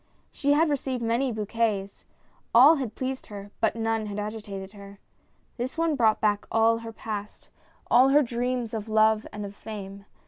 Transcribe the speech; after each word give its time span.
She 0.31 0.53
had 0.53 0.67
received 0.71 1.03
many 1.03 1.31
bouquets, 1.31 2.05
all 2.55 2.77
had 2.77 2.95
pleased 2.95 3.27
her, 3.27 3.51
but 3.59 3.75
none 3.75 4.07
had 4.07 4.17
agitated 4.17 4.73
her. 4.73 4.97
This 5.57 5.77
one 5.77 5.95
brought 5.95 6.19
back 6.19 6.47
all 6.51 6.79
her 6.79 6.91
past, 6.91 7.49
all 7.85 8.09
her 8.09 8.23
dreams 8.23 8.73
of 8.73 8.89
love 8.89 9.27
and 9.31 9.45
of 9.45 9.55
fame. 9.55 10.05